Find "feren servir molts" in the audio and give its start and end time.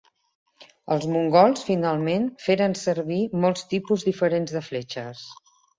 2.47-3.69